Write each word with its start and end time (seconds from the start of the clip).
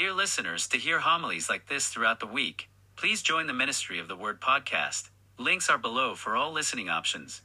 Dear 0.00 0.14
listeners, 0.14 0.66
to 0.68 0.78
hear 0.78 1.00
homilies 1.00 1.50
like 1.50 1.66
this 1.66 1.88
throughout 1.88 2.20
the 2.20 2.26
week, 2.26 2.70
please 2.96 3.20
join 3.20 3.46
the 3.46 3.52
Ministry 3.52 3.98
of 3.98 4.08
the 4.08 4.16
Word 4.16 4.40
podcast. 4.40 5.10
Links 5.36 5.68
are 5.68 5.76
below 5.76 6.14
for 6.14 6.34
all 6.34 6.52
listening 6.52 6.88
options. 6.88 7.42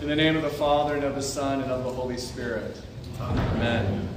In 0.00 0.06
the 0.06 0.14
name 0.14 0.36
of 0.36 0.42
the 0.42 0.48
Father, 0.50 0.94
and 0.94 1.02
of 1.02 1.16
the 1.16 1.20
Son, 1.20 1.60
and 1.60 1.72
of 1.72 1.82
the 1.82 1.90
Holy 1.90 2.18
Spirit. 2.18 2.80
Amen. 3.20 4.08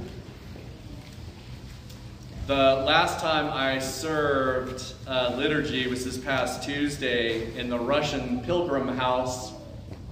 The 2.46 2.84
last 2.86 3.18
time 3.18 3.50
I 3.52 3.80
served 3.80 4.94
uh, 5.08 5.34
liturgy 5.36 5.88
was 5.88 6.04
this 6.04 6.18
past 6.18 6.62
Tuesday 6.62 7.58
in 7.58 7.68
the 7.68 7.80
Russian 7.80 8.42
pilgrim 8.42 8.86
house 8.86 9.54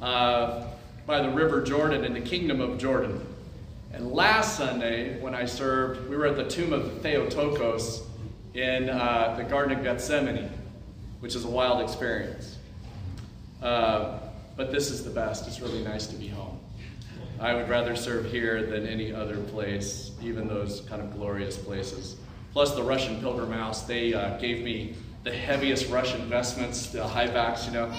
uh, 0.03 0.64
by 1.07 1.21
the 1.21 1.30
River 1.30 1.62
Jordan 1.62 2.05
in 2.05 2.12
the 2.12 2.20
Kingdom 2.20 2.61
of 2.61 2.79
Jordan. 2.79 3.25
And 3.93 4.12
last 4.12 4.56
Sunday, 4.56 5.20
when 5.20 5.34
I 5.34 5.45
served, 5.45 6.09
we 6.09 6.16
were 6.16 6.27
at 6.27 6.37
the 6.37 6.48
tomb 6.48 6.73
of 6.73 7.02
Theotokos 7.02 8.02
in 8.55 8.89
uh, 8.89 9.34
the 9.37 9.45
Garden 9.45 9.77
of 9.77 9.84
Gethsemane, 9.84 10.51
which 11.20 11.34
is 11.34 11.45
a 11.45 11.48
wild 11.48 11.83
experience. 11.83 12.59
Uh, 13.62 14.19
but 14.56 14.70
this 14.70 14.91
is 14.91 15.05
the 15.05 15.11
best. 15.11 15.47
It's 15.47 15.61
really 15.61 15.83
nice 15.83 16.06
to 16.09 16.17
be 16.17 16.28
home. 16.28 16.59
I 17.41 17.55
would 17.55 17.69
rather 17.69 17.97
serve 17.97 18.30
here 18.30 18.67
than 18.67 18.87
any 18.87 19.12
other 19.12 19.39
place, 19.39 20.12
even 20.23 20.47
those 20.47 20.83
kind 20.83 21.01
of 21.01 21.12
glorious 21.14 21.56
places. 21.56 22.17
Plus, 22.53 22.75
the 22.75 22.83
Russian 22.83 23.20
Pilgrim 23.20 23.53
House, 23.53 23.83
they 23.83 24.12
uh, 24.12 24.37
gave 24.39 24.62
me 24.62 24.95
the 25.25 25.33
heaviest 25.33 25.89
Russian 25.89 26.28
vestments, 26.28 26.89
the 26.89 27.06
high 27.06 27.27
backs, 27.27 27.67
you 27.67 27.73
know, 27.73 27.92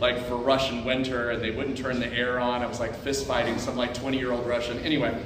like 0.00 0.26
for 0.26 0.36
Russian 0.36 0.84
winter, 0.84 1.30
and 1.30 1.42
they 1.42 1.50
wouldn't 1.50 1.76
turn 1.76 2.00
the 2.00 2.12
air 2.12 2.38
on. 2.38 2.62
I 2.62 2.66
was 2.66 2.80
like 2.80 2.94
fist 2.96 3.26
fighting 3.26 3.58
some 3.58 3.76
like 3.76 3.94
20 3.94 4.18
year 4.18 4.32
old 4.32 4.46
Russian. 4.46 4.78
Anyway, 4.80 5.16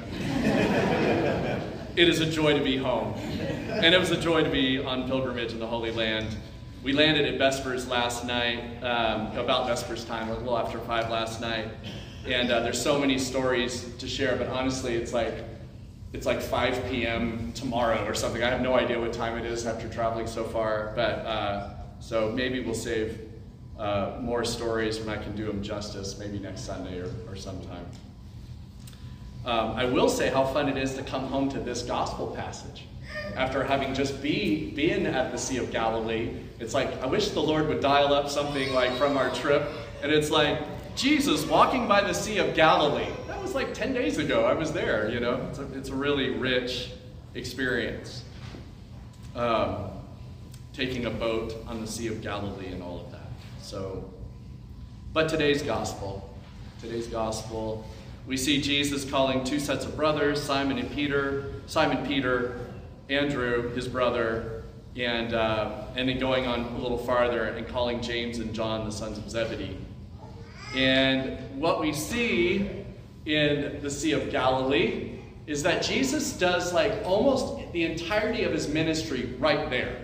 it 1.96 2.08
is 2.08 2.20
a 2.20 2.26
joy 2.26 2.56
to 2.56 2.64
be 2.64 2.76
home. 2.76 3.14
And 3.14 3.94
it 3.94 3.98
was 3.98 4.10
a 4.10 4.20
joy 4.20 4.42
to 4.44 4.50
be 4.50 4.78
on 4.78 5.06
pilgrimage 5.06 5.52
in 5.52 5.58
the 5.58 5.66
Holy 5.66 5.90
Land. 5.90 6.36
We 6.82 6.92
landed 6.92 7.26
at 7.26 7.38
Vespers 7.38 7.86
last 7.88 8.24
night, 8.24 8.82
um, 8.82 9.36
about 9.36 9.68
Vespers 9.68 10.04
time, 10.04 10.28
a 10.28 10.34
little 10.34 10.58
after 10.58 10.78
five 10.80 11.10
last 11.10 11.40
night. 11.40 11.68
And 12.26 12.50
uh, 12.50 12.60
there's 12.60 12.80
so 12.80 12.98
many 12.98 13.18
stories 13.18 13.94
to 13.98 14.08
share, 14.08 14.36
but 14.36 14.48
honestly, 14.48 14.94
it's 14.94 15.12
like 15.12 15.44
it's 16.12 16.26
like 16.26 16.42
5 16.42 16.90
p.m. 16.90 17.52
tomorrow 17.54 18.04
or 18.06 18.12
something. 18.12 18.42
I 18.42 18.50
have 18.50 18.60
no 18.60 18.74
idea 18.74 19.00
what 19.00 19.14
time 19.14 19.38
it 19.38 19.46
is 19.46 19.66
after 19.66 19.88
traveling 19.88 20.26
so 20.26 20.44
far, 20.44 20.92
but 20.94 21.20
uh, 21.20 21.70
so 22.00 22.30
maybe 22.30 22.60
we'll 22.60 22.74
save 22.74 23.31
uh, 23.82 24.16
more 24.20 24.44
stories 24.44 25.00
when 25.00 25.08
I 25.08 25.20
can 25.20 25.34
do 25.34 25.44
them 25.44 25.60
justice, 25.60 26.16
maybe 26.16 26.38
next 26.38 26.60
Sunday 26.60 27.00
or, 27.00 27.10
or 27.28 27.34
sometime. 27.34 27.84
Um, 29.44 29.72
I 29.72 29.86
will 29.86 30.08
say 30.08 30.30
how 30.30 30.44
fun 30.44 30.68
it 30.68 30.76
is 30.76 30.94
to 30.94 31.02
come 31.02 31.26
home 31.26 31.50
to 31.50 31.58
this 31.58 31.82
gospel 31.82 32.28
passage 32.28 32.84
after 33.34 33.64
having 33.64 33.92
just 33.92 34.22
be, 34.22 34.70
been 34.70 35.04
at 35.04 35.32
the 35.32 35.36
Sea 35.36 35.56
of 35.56 35.72
Galilee. 35.72 36.30
It's 36.60 36.74
like, 36.74 37.02
I 37.02 37.06
wish 37.06 37.30
the 37.30 37.42
Lord 37.42 37.66
would 37.66 37.80
dial 37.80 38.14
up 38.14 38.28
something 38.28 38.72
like 38.72 38.96
from 38.96 39.16
our 39.16 39.34
trip. 39.34 39.68
And 40.00 40.12
it's 40.12 40.30
like, 40.30 40.60
Jesus 40.94 41.44
walking 41.46 41.88
by 41.88 42.02
the 42.02 42.12
Sea 42.12 42.38
of 42.38 42.54
Galilee. 42.54 43.08
That 43.26 43.42
was 43.42 43.54
like 43.54 43.74
10 43.74 43.94
days 43.94 44.18
ago. 44.18 44.44
I 44.44 44.52
was 44.52 44.72
there, 44.72 45.10
you 45.10 45.18
know. 45.18 45.44
It's 45.48 45.58
a, 45.58 45.72
it's 45.72 45.88
a 45.88 45.94
really 45.94 46.30
rich 46.30 46.92
experience. 47.34 48.22
Um, 49.34 49.90
taking 50.72 51.06
a 51.06 51.10
boat 51.10 51.56
on 51.66 51.80
the 51.80 51.86
Sea 51.86 52.06
of 52.08 52.20
Galilee 52.20 52.68
and 52.68 52.80
all 52.80 53.00
of 53.00 53.10
that. 53.10 53.21
So, 53.62 54.12
but 55.12 55.28
today's 55.28 55.62
gospel, 55.62 56.28
today's 56.80 57.06
gospel, 57.06 57.86
we 58.26 58.36
see 58.36 58.60
Jesus 58.60 59.08
calling 59.08 59.44
two 59.44 59.60
sets 59.60 59.84
of 59.84 59.94
brothers, 59.96 60.42
Simon 60.42 60.78
and 60.78 60.90
Peter, 60.90 61.52
Simon 61.66 62.04
Peter, 62.04 62.58
Andrew, 63.08 63.72
his 63.72 63.86
brother, 63.86 64.64
and, 64.96 65.32
uh, 65.32 65.84
and 65.94 66.08
then 66.08 66.18
going 66.18 66.46
on 66.48 66.60
a 66.74 66.78
little 66.78 66.98
farther 66.98 67.44
and 67.44 67.66
calling 67.68 68.02
James 68.02 68.40
and 68.40 68.52
John, 68.52 68.84
the 68.84 68.90
sons 68.90 69.16
of 69.16 69.30
Zebedee. 69.30 69.78
And 70.74 71.38
what 71.60 71.80
we 71.80 71.92
see 71.92 72.84
in 73.26 73.78
the 73.80 73.90
Sea 73.90 74.12
of 74.12 74.30
Galilee 74.30 75.20
is 75.46 75.62
that 75.62 75.84
Jesus 75.84 76.32
does 76.32 76.72
like 76.72 76.92
almost 77.04 77.72
the 77.72 77.84
entirety 77.84 78.42
of 78.42 78.52
his 78.52 78.66
ministry 78.66 79.34
right 79.38 79.70
there. 79.70 80.01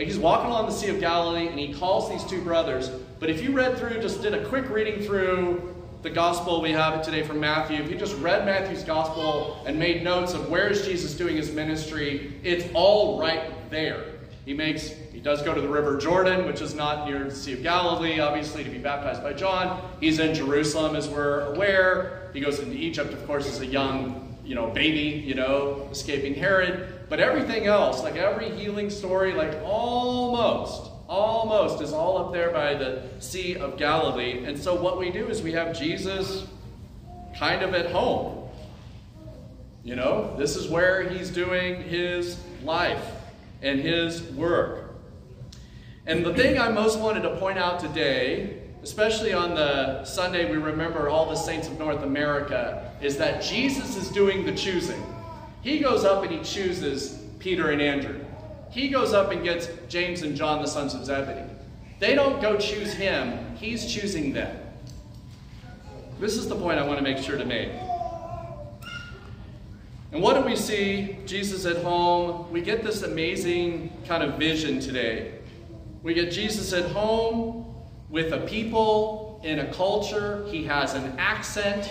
Like 0.00 0.06
he's 0.06 0.18
walking 0.18 0.46
along 0.46 0.64
the 0.64 0.72
Sea 0.72 0.88
of 0.88 0.98
Galilee 0.98 1.48
and 1.48 1.58
he 1.58 1.74
calls 1.74 2.08
these 2.08 2.24
two 2.24 2.40
brothers. 2.40 2.88
But 3.18 3.28
if 3.28 3.42
you 3.42 3.52
read 3.52 3.76
through, 3.76 4.00
just 4.00 4.22
did 4.22 4.32
a 4.32 4.42
quick 4.46 4.70
reading 4.70 5.02
through 5.02 5.74
the 6.00 6.08
gospel 6.08 6.62
we 6.62 6.72
have 6.72 7.02
today 7.02 7.22
from 7.22 7.38
Matthew, 7.38 7.76
if 7.82 7.90
you 7.90 7.98
just 7.98 8.16
read 8.16 8.46
Matthew's 8.46 8.82
gospel 8.82 9.62
and 9.66 9.78
made 9.78 10.02
notes 10.02 10.32
of 10.32 10.48
where 10.48 10.68
is 10.68 10.86
Jesus 10.86 11.12
doing 11.12 11.36
his 11.36 11.52
ministry, 11.52 12.32
it's 12.42 12.64
all 12.72 13.20
right 13.20 13.52
there. 13.68 14.06
He 14.46 14.54
makes 14.54 14.88
he 15.12 15.20
does 15.20 15.42
go 15.42 15.52
to 15.52 15.60
the 15.60 15.68
river 15.68 15.98
Jordan, 15.98 16.46
which 16.46 16.62
is 16.62 16.74
not 16.74 17.06
near 17.06 17.24
the 17.24 17.30
Sea 17.30 17.52
of 17.52 17.62
Galilee, 17.62 18.20
obviously, 18.20 18.64
to 18.64 18.70
be 18.70 18.78
baptized 18.78 19.22
by 19.22 19.34
John. 19.34 19.86
He's 20.00 20.18
in 20.18 20.34
Jerusalem, 20.34 20.96
as 20.96 21.10
we're 21.10 21.40
aware. 21.52 22.30
He 22.32 22.40
goes 22.40 22.58
into 22.58 22.74
Egypt, 22.74 23.12
of 23.12 23.26
course, 23.26 23.46
as 23.46 23.60
a 23.60 23.66
young, 23.66 24.34
you 24.46 24.54
know, 24.54 24.70
baby, 24.70 25.22
you 25.26 25.34
know, 25.34 25.88
escaping 25.90 26.34
Herod. 26.34 26.99
But 27.10 27.18
everything 27.18 27.66
else, 27.66 28.04
like 28.04 28.14
every 28.14 28.50
healing 28.50 28.88
story, 28.88 29.34
like 29.34 29.60
almost, 29.64 30.92
almost 31.08 31.82
is 31.82 31.92
all 31.92 32.18
up 32.18 32.32
there 32.32 32.50
by 32.50 32.74
the 32.74 33.02
Sea 33.18 33.56
of 33.56 33.76
Galilee. 33.76 34.44
And 34.44 34.56
so 34.56 34.80
what 34.80 34.96
we 34.96 35.10
do 35.10 35.26
is 35.26 35.42
we 35.42 35.50
have 35.50 35.76
Jesus 35.76 36.46
kind 37.36 37.62
of 37.62 37.74
at 37.74 37.90
home. 37.90 38.48
You 39.82 39.96
know, 39.96 40.36
this 40.38 40.54
is 40.54 40.68
where 40.68 41.08
he's 41.08 41.30
doing 41.30 41.82
his 41.82 42.38
life 42.62 43.04
and 43.60 43.80
his 43.80 44.22
work. 44.22 44.94
And 46.06 46.24
the 46.24 46.32
thing 46.32 46.60
I 46.60 46.70
most 46.70 47.00
wanted 47.00 47.22
to 47.22 47.36
point 47.38 47.58
out 47.58 47.80
today, 47.80 48.60
especially 48.84 49.32
on 49.32 49.56
the 49.56 50.04
Sunday 50.04 50.48
we 50.48 50.58
remember 50.58 51.08
all 51.08 51.28
the 51.28 51.34
saints 51.34 51.66
of 51.66 51.76
North 51.76 52.04
America, 52.04 52.92
is 53.02 53.16
that 53.16 53.42
Jesus 53.42 53.96
is 53.96 54.10
doing 54.10 54.46
the 54.46 54.52
choosing. 54.52 55.02
He 55.62 55.78
goes 55.78 56.04
up 56.04 56.22
and 56.22 56.32
he 56.32 56.42
chooses 56.42 57.22
Peter 57.38 57.70
and 57.70 57.82
Andrew. 57.82 58.20
He 58.70 58.88
goes 58.88 59.12
up 59.12 59.32
and 59.32 59.42
gets 59.42 59.68
James 59.88 60.22
and 60.22 60.36
John, 60.36 60.62
the 60.62 60.68
sons 60.68 60.94
of 60.94 61.04
Zebedee. 61.04 61.50
They 61.98 62.14
don't 62.14 62.40
go 62.40 62.56
choose 62.56 62.92
him, 62.94 63.56
he's 63.56 63.92
choosing 63.92 64.32
them. 64.32 64.56
This 66.18 66.36
is 66.36 66.48
the 66.48 66.56
point 66.56 66.78
I 66.78 66.86
want 66.86 66.98
to 66.98 67.04
make 67.04 67.18
sure 67.18 67.36
to 67.36 67.44
make. 67.44 67.70
And 70.12 70.22
what 70.22 70.34
do 70.34 70.42
we 70.42 70.56
see? 70.56 71.18
Jesus 71.24 71.66
at 71.66 71.82
home. 71.82 72.50
We 72.50 72.62
get 72.62 72.82
this 72.82 73.02
amazing 73.02 73.92
kind 74.06 74.22
of 74.22 74.38
vision 74.38 74.80
today. 74.80 75.38
We 76.02 76.14
get 76.14 76.32
Jesus 76.32 76.72
at 76.72 76.90
home 76.90 77.74
with 78.08 78.32
a 78.32 78.38
people 78.38 79.40
in 79.44 79.60
a 79.60 79.72
culture. 79.72 80.44
He 80.48 80.64
has 80.64 80.94
an 80.94 81.14
accent. 81.18 81.90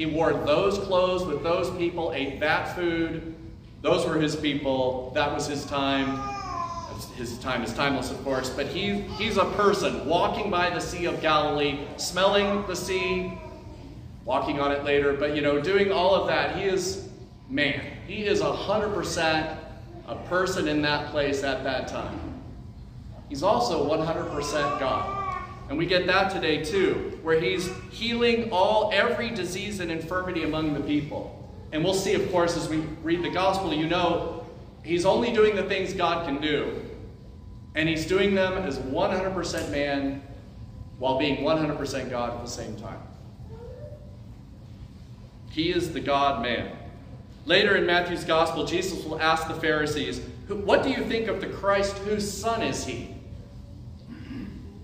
He 0.00 0.06
wore 0.06 0.32
those 0.32 0.78
clothes 0.78 1.26
with 1.26 1.42
those 1.42 1.68
people, 1.76 2.12
ate 2.14 2.40
that 2.40 2.74
food. 2.74 3.34
Those 3.82 4.06
were 4.06 4.18
his 4.18 4.34
people. 4.34 5.12
That 5.14 5.30
was 5.30 5.46
his 5.46 5.66
time. 5.66 6.18
His 7.18 7.36
time 7.40 7.62
is 7.62 7.74
timeless, 7.74 8.10
of 8.10 8.24
course, 8.24 8.48
but 8.48 8.64
he, 8.64 8.92
he's 9.18 9.36
a 9.36 9.44
person 9.44 10.06
walking 10.06 10.50
by 10.50 10.70
the 10.70 10.80
Sea 10.80 11.04
of 11.04 11.20
Galilee, 11.20 11.80
smelling 11.98 12.66
the 12.66 12.74
sea, 12.74 13.38
walking 14.24 14.58
on 14.58 14.72
it 14.72 14.84
later, 14.84 15.12
but 15.12 15.36
you 15.36 15.42
know, 15.42 15.60
doing 15.60 15.92
all 15.92 16.14
of 16.14 16.26
that. 16.28 16.56
He 16.56 16.64
is 16.64 17.06
man. 17.50 17.84
He 18.06 18.24
is 18.24 18.40
100% 18.40 19.58
a 20.08 20.16
person 20.30 20.66
in 20.66 20.80
that 20.80 21.10
place 21.10 21.44
at 21.44 21.62
that 21.64 21.88
time. 21.88 22.40
He's 23.28 23.42
also 23.42 23.86
100% 23.86 24.80
God. 24.80 25.19
And 25.70 25.78
we 25.78 25.86
get 25.86 26.08
that 26.08 26.32
today 26.32 26.64
too, 26.64 27.20
where 27.22 27.40
he's 27.40 27.70
healing 27.92 28.50
all 28.50 28.90
every 28.92 29.30
disease 29.30 29.78
and 29.78 29.88
infirmity 29.88 30.42
among 30.42 30.74
the 30.74 30.80
people. 30.80 31.48
And 31.70 31.84
we'll 31.84 31.94
see, 31.94 32.14
of 32.14 32.28
course, 32.32 32.56
as 32.56 32.68
we 32.68 32.78
read 33.04 33.22
the 33.22 33.30
gospel, 33.30 33.72
you 33.72 33.86
know, 33.86 34.44
he's 34.82 35.06
only 35.06 35.32
doing 35.32 35.54
the 35.54 35.62
things 35.62 35.94
God 35.94 36.26
can 36.26 36.40
do. 36.40 36.82
And 37.76 37.88
he's 37.88 38.04
doing 38.04 38.34
them 38.34 38.54
as 38.54 38.80
100% 38.80 39.70
man 39.70 40.22
while 40.98 41.20
being 41.20 41.44
100% 41.44 42.10
God 42.10 42.34
at 42.34 42.44
the 42.44 42.50
same 42.50 42.74
time. 42.74 43.00
He 45.50 45.70
is 45.70 45.92
the 45.92 46.00
God 46.00 46.42
man. 46.42 46.76
Later 47.46 47.76
in 47.76 47.86
Matthew's 47.86 48.24
gospel, 48.24 48.66
Jesus 48.66 49.04
will 49.04 49.20
ask 49.20 49.46
the 49.46 49.54
Pharisees, 49.54 50.20
What 50.48 50.82
do 50.82 50.90
you 50.90 51.04
think 51.04 51.28
of 51.28 51.40
the 51.40 51.46
Christ? 51.46 51.96
Whose 51.98 52.28
son 52.28 52.60
is 52.62 52.84
he? 52.84 53.14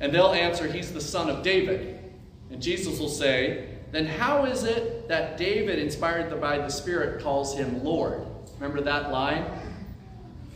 And 0.00 0.14
they'll 0.14 0.32
answer, 0.32 0.70
He's 0.70 0.92
the 0.92 1.00
son 1.00 1.30
of 1.30 1.42
David. 1.42 2.12
And 2.50 2.62
Jesus 2.62 2.98
will 2.98 3.08
say, 3.08 3.76
Then 3.92 4.06
how 4.06 4.44
is 4.44 4.64
it 4.64 5.08
that 5.08 5.36
David, 5.36 5.78
inspired 5.78 6.40
by 6.40 6.58
the 6.58 6.68
Spirit, 6.68 7.22
calls 7.22 7.56
him 7.56 7.82
Lord? 7.82 8.26
Remember 8.58 8.80
that 8.82 9.10
line? 9.10 9.44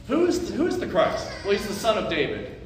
Who's, 0.07 0.51
who's 0.51 0.79
the 0.79 0.87
Christ? 0.87 1.29
Well, 1.45 1.53
he's 1.53 1.67
the 1.67 1.73
son 1.73 1.97
of 1.97 2.11
David. 2.11 2.57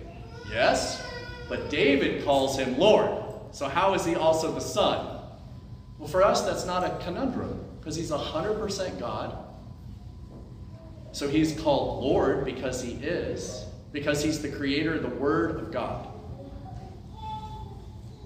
Yes, 0.50 1.03
but 1.49 1.69
David 1.69 2.25
calls 2.25 2.59
him 2.59 2.79
Lord. 2.79 3.23
So, 3.50 3.69
how 3.69 3.94
is 3.94 4.05
he 4.05 4.15
also 4.15 4.53
the 4.53 4.61
Son? 4.61 5.20
Well, 5.99 6.09
for 6.09 6.23
us, 6.23 6.43
that's 6.43 6.67
not 6.67 6.85
a 6.85 7.05
conundrum 7.05 7.65
because 7.79 7.94
he's 7.94 8.11
100% 8.11 8.99
God. 8.99 9.38
So, 11.12 11.29
he's 11.29 11.59
called 11.61 12.03
Lord 12.03 12.44
because 12.44 12.82
he 12.82 12.93
is, 12.94 13.65
because 13.93 14.25
he's 14.25 14.43
the 14.43 14.49
creator, 14.49 14.99
the 14.99 15.09
Word 15.09 15.61
of 15.61 15.70
God. 15.70 16.09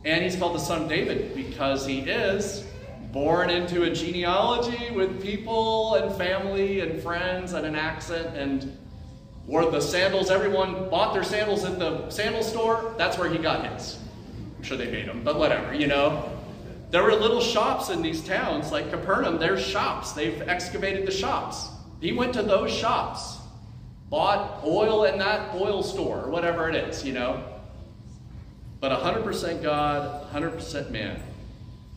And 0.08 0.25
he's 0.25 0.37
called 0.37 0.55
the 0.55 0.60
Son 0.60 0.84
of 0.84 0.88
David 0.88 1.34
because 1.34 1.84
he 1.84 1.99
is 1.99 2.64
born 3.12 3.50
into 3.50 3.82
a 3.82 3.90
genealogy 3.90 4.90
with 4.90 5.22
people 5.22 5.96
and 5.96 6.14
family 6.16 6.81
and 6.81 7.02
friends 7.02 7.52
and 7.52 7.66
an 7.66 7.75
accent 7.75 8.34
and 8.34 8.75
wore 9.46 9.70
the 9.70 9.82
sandals. 9.82 10.31
Everyone 10.31 10.88
bought 10.88 11.12
their 11.12 11.25
sandals 11.25 11.62
at 11.66 11.78
the 11.78 12.08
sandal 12.08 12.43
store. 12.43 12.94
That's 12.96 13.19
where 13.19 13.28
he 13.28 13.37
got 13.37 13.70
his. 13.70 13.99
I'm 14.56 14.62
sure 14.62 14.78
they 14.78 14.90
made 14.90 15.06
them, 15.06 15.22
but 15.22 15.38
whatever, 15.38 15.75
you 15.75 15.87
know. 15.87 16.32
There 16.90 17.02
were 17.02 17.12
little 17.12 17.43
shops 17.43 17.90
in 17.90 18.00
these 18.00 18.25
towns, 18.25 18.72
like 18.72 18.90
Capernaum, 18.90 19.38
there's 19.38 19.62
shops. 19.62 20.12
They've 20.12 20.40
excavated 20.49 21.06
the 21.06 21.12
shops. 21.12 21.69
He 22.00 22.12
went 22.12 22.32
to 22.32 22.43
those 22.43 22.72
shops, 22.72 23.37
bought 24.08 24.64
oil 24.64 25.05
in 25.05 25.19
that 25.19 25.55
oil 25.55 25.82
store, 25.82 26.25
or 26.25 26.31
whatever 26.31 26.66
it 26.70 26.76
is, 26.76 27.05
you 27.05 27.12
know. 27.12 27.44
But 28.81 28.93
100% 29.03 29.63
God, 29.63 30.33
100% 30.33 30.91
man. 30.91 31.21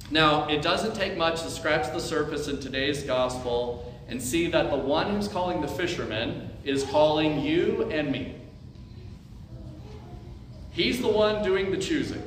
Now, 0.10 0.50
it 0.50 0.62
doesn't 0.62 0.96
take 0.96 1.16
much 1.16 1.42
to 1.44 1.50
scratch 1.50 1.92
the 1.94 2.00
surface 2.00 2.48
in 2.48 2.60
today's 2.60 3.04
gospel 3.04 3.94
and 4.08 4.22
see 4.22 4.48
that 4.48 4.70
the 4.70 4.78
one 4.78 5.16
who's 5.16 5.28
calling 5.28 5.62
the 5.62 5.68
fishermen 5.68 6.50
is 6.66 6.84
calling 6.84 7.40
you 7.40 7.84
and 7.92 8.12
me. 8.12 8.36
He's 10.72 11.02
the 11.02 11.08
one 11.08 11.44
doing 11.44 11.72
the 11.72 11.78
choosing. 11.78 12.24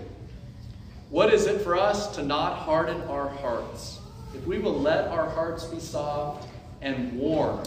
What 1.11 1.33
is 1.33 1.47
it 1.47 1.61
for 1.61 1.77
us 1.77 2.15
to 2.17 2.23
not 2.23 2.59
harden 2.59 3.01
our 3.03 3.29
hearts? 3.29 3.99
If 4.35 4.47
we 4.47 4.59
will 4.59 4.79
let 4.79 5.09
our 5.09 5.29
hearts 5.29 5.65
be 5.65 5.79
soft 5.79 6.49
and 6.81 7.19
warm, 7.19 7.63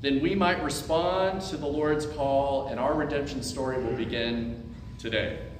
then 0.00 0.20
we 0.20 0.34
might 0.34 0.62
respond 0.62 1.42
to 1.42 1.56
the 1.56 1.66
Lord's 1.66 2.06
call 2.06 2.66
and 2.68 2.80
our 2.80 2.94
redemption 2.94 3.42
story 3.42 3.82
will 3.82 3.94
begin 3.94 4.74
today. 4.98 5.51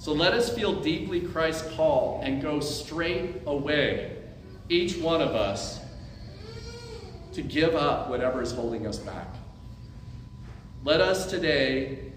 So 0.00 0.14
let 0.14 0.32
us 0.32 0.48
feel 0.48 0.80
deeply 0.80 1.20
Christ's 1.20 1.74
call 1.74 2.22
and 2.24 2.40
go 2.40 2.60
straight 2.60 3.42
away, 3.44 4.16
each 4.70 4.96
one 4.96 5.20
of 5.20 5.34
us, 5.34 5.78
to 7.34 7.42
give 7.42 7.74
up 7.74 8.08
whatever 8.08 8.40
is 8.40 8.50
holding 8.50 8.86
us 8.86 8.96
back. 8.96 9.28
Let 10.84 11.02
us 11.02 11.26
today, 11.26 12.12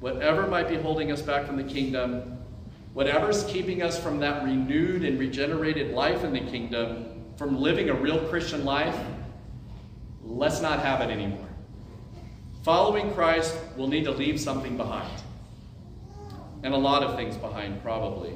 whatever 0.00 0.48
might 0.48 0.68
be 0.68 0.74
holding 0.74 1.12
us 1.12 1.22
back 1.22 1.46
from 1.46 1.56
the 1.56 1.62
kingdom, 1.62 2.38
whatever's 2.92 3.44
keeping 3.44 3.82
us 3.82 3.96
from 3.96 4.18
that 4.18 4.42
renewed 4.42 5.04
and 5.04 5.16
regenerated 5.16 5.92
life 5.94 6.24
in 6.24 6.32
the 6.32 6.40
kingdom, 6.40 7.24
from 7.36 7.62
living 7.62 7.88
a 7.88 7.94
real 7.94 8.18
Christian 8.26 8.64
life, 8.64 8.98
let's 10.24 10.60
not 10.60 10.80
have 10.80 11.00
it 11.02 11.12
anymore. 11.12 11.48
Following 12.64 13.14
Christ 13.14 13.56
will 13.76 13.86
need 13.86 14.06
to 14.06 14.10
leave 14.10 14.40
something 14.40 14.76
behind. 14.76 15.22
And 16.66 16.74
a 16.74 16.78
lot 16.78 17.04
of 17.04 17.14
things 17.14 17.36
behind, 17.36 17.80
probably. 17.80 18.34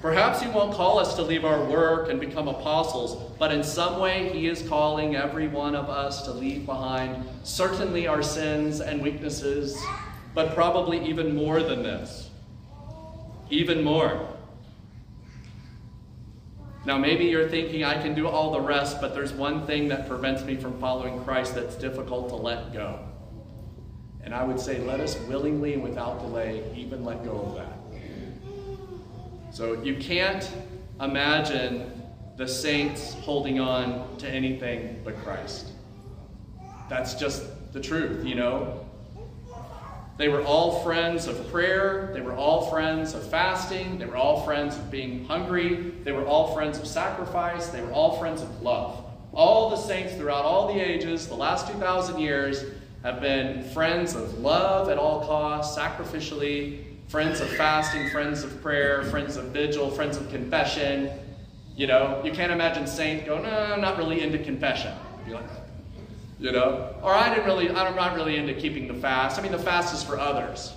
Perhaps 0.00 0.40
He 0.40 0.48
won't 0.48 0.72
call 0.72 1.00
us 1.00 1.16
to 1.16 1.22
leave 1.22 1.44
our 1.44 1.64
work 1.64 2.10
and 2.10 2.20
become 2.20 2.46
apostles, 2.46 3.32
but 3.40 3.50
in 3.50 3.64
some 3.64 3.98
way 3.98 4.28
He 4.28 4.46
is 4.46 4.62
calling 4.68 5.16
every 5.16 5.48
one 5.48 5.74
of 5.74 5.90
us 5.90 6.22
to 6.26 6.30
leave 6.30 6.64
behind 6.64 7.26
certainly 7.42 8.06
our 8.06 8.22
sins 8.22 8.80
and 8.80 9.02
weaknesses, 9.02 9.76
but 10.32 10.54
probably 10.54 11.04
even 11.04 11.34
more 11.34 11.60
than 11.60 11.82
this. 11.82 12.30
Even 13.50 13.82
more. 13.82 14.28
Now, 16.86 16.98
maybe 16.98 17.24
you're 17.24 17.48
thinking, 17.48 17.82
I 17.82 18.00
can 18.00 18.14
do 18.14 18.28
all 18.28 18.52
the 18.52 18.60
rest, 18.60 19.00
but 19.00 19.12
there's 19.12 19.32
one 19.32 19.66
thing 19.66 19.88
that 19.88 20.06
prevents 20.06 20.44
me 20.44 20.54
from 20.54 20.78
following 20.78 21.24
Christ 21.24 21.56
that's 21.56 21.74
difficult 21.74 22.28
to 22.28 22.36
let 22.36 22.72
go. 22.72 23.00
And 24.22 24.32
I 24.32 24.44
would 24.44 24.60
say, 24.60 24.78
let 24.78 25.00
us 25.00 25.18
willingly 25.22 25.74
and 25.74 25.82
without 25.82 26.20
delay 26.20 26.62
even 26.76 27.04
let 27.04 27.24
go 27.24 27.40
of 27.40 27.56
that. 27.56 27.71
So 29.52 29.74
you 29.82 29.96
can't 29.96 30.50
imagine 30.98 32.02
the 32.38 32.48
saints 32.48 33.12
holding 33.12 33.60
on 33.60 34.16
to 34.16 34.26
anything 34.26 35.02
but 35.04 35.22
Christ. 35.22 35.72
That's 36.88 37.12
just 37.14 37.44
the 37.74 37.80
truth, 37.80 38.24
you 38.24 38.34
know? 38.34 38.86
They 40.16 40.28
were 40.28 40.42
all 40.42 40.82
friends 40.82 41.26
of 41.26 41.50
prayer. 41.50 42.12
They 42.14 42.22
were 42.22 42.34
all 42.34 42.70
friends 42.70 43.12
of 43.12 43.28
fasting. 43.28 43.98
They 43.98 44.06
were 44.06 44.16
all 44.16 44.42
friends 44.46 44.76
of 44.76 44.90
being 44.90 45.26
hungry. 45.26 45.92
They 46.02 46.12
were 46.12 46.24
all 46.24 46.54
friends 46.54 46.78
of 46.78 46.86
sacrifice. 46.86 47.66
They 47.66 47.82
were 47.82 47.92
all 47.92 48.18
friends 48.18 48.40
of 48.40 48.62
love. 48.62 49.04
All 49.34 49.68
the 49.68 49.76
saints 49.76 50.14
throughout 50.14 50.46
all 50.46 50.72
the 50.72 50.80
ages, 50.80 51.28
the 51.28 51.34
last 51.34 51.70
2,000 51.70 52.18
years, 52.18 52.64
have 53.02 53.20
been 53.20 53.64
friends 53.70 54.14
of 54.14 54.38
love 54.38 54.88
at 54.88 54.96
all 54.96 55.26
costs, 55.26 55.76
sacrificially, 55.76 56.91
friends 57.12 57.42
of 57.42 57.48
fasting, 57.50 58.08
friends 58.08 58.42
of 58.42 58.62
prayer, 58.62 59.02
friends 59.02 59.36
of 59.36 59.44
vigil, 59.48 59.90
friends 59.90 60.16
of 60.16 60.26
confession. 60.30 61.10
You 61.76 61.86
know, 61.86 62.22
you 62.24 62.32
can't 62.32 62.50
imagine 62.50 62.86
saint 62.86 63.26
go, 63.26 63.36
no, 63.36 63.50
I'm 63.50 63.82
not 63.82 63.98
really 63.98 64.22
into 64.22 64.38
confession. 64.38 64.94
Like, 65.28 65.44
you 66.40 66.52
know, 66.52 66.94
or 67.02 67.12
I 67.12 67.28
didn't 67.28 67.44
really, 67.44 67.68
I'm 67.68 67.94
not 67.94 68.14
really 68.14 68.36
into 68.36 68.54
keeping 68.54 68.88
the 68.88 68.94
fast. 68.94 69.38
I 69.38 69.42
mean, 69.42 69.52
the 69.52 69.58
fast 69.58 69.92
is 69.92 70.02
for 70.02 70.18
others. 70.18 70.72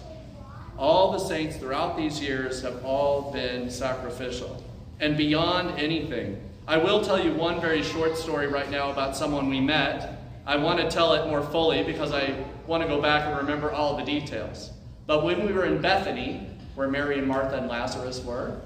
All 0.77 1.13
the 1.13 1.19
saints 1.19 1.55
throughout 1.55 1.95
these 1.95 2.19
years 2.19 2.61
have 2.63 2.83
all 2.83 3.31
been 3.31 3.69
sacrificial 3.69 4.61
and 4.99 5.15
beyond 5.15 5.79
anything. 5.79 6.37
I 6.67 6.75
will 6.75 7.01
tell 7.01 7.23
you 7.23 7.31
one 7.31 7.61
very 7.61 7.81
short 7.81 8.17
story 8.17 8.47
right 8.47 8.69
now 8.69 8.91
about 8.91 9.15
someone 9.15 9.49
we 9.49 9.61
met 9.61 10.19
I 10.47 10.57
want 10.57 10.79
to 10.79 10.87
tell 10.87 11.13
it 11.13 11.27
more 11.27 11.41
fully 11.41 11.81
because 11.81 12.11
I 12.11 12.35
want 12.67 12.83
to 12.83 12.87
go 12.87 13.01
back 13.01 13.25
and 13.25 13.35
remember 13.37 13.71
all 13.71 13.97
the 13.97 14.03
details. 14.03 14.69
But 15.07 15.23
when 15.23 15.45
we 15.45 15.53
were 15.53 15.65
in 15.65 15.81
Bethany, 15.81 16.47
where 16.75 16.87
Mary 16.87 17.19
and 17.19 17.27
Martha 17.27 17.57
and 17.57 17.67
Lazarus 17.67 18.23
were, 18.23 18.59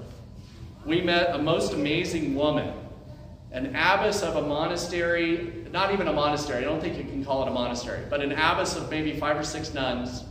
we 0.84 1.00
met 1.00 1.34
a 1.34 1.38
most 1.38 1.72
amazing 1.74 2.34
woman, 2.34 2.72
an 3.52 3.66
abbess 3.76 4.22
of 4.22 4.36
a 4.36 4.42
monastery, 4.42 5.66
not 5.70 5.92
even 5.92 6.08
a 6.08 6.12
monastery, 6.12 6.58
I 6.58 6.64
don't 6.64 6.80
think 6.80 6.96
you 6.96 7.04
can 7.04 7.24
call 7.24 7.42
it 7.42 7.48
a 7.48 7.52
monastery, 7.52 8.04
but 8.08 8.22
an 8.22 8.32
abbess 8.32 8.76
of 8.76 8.90
maybe 8.90 9.18
five 9.18 9.36
or 9.36 9.44
six 9.44 9.74
nuns. 9.74 10.24